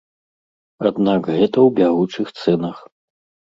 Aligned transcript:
Аднак 0.91 1.21
гэта 1.37 1.57
ў 1.67 1.77
бягучых 1.83 2.27
цэнах. 2.43 2.77